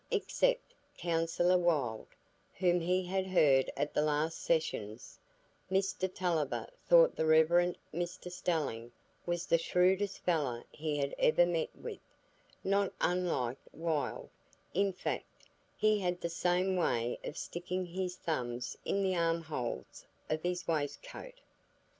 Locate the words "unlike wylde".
12.99-14.31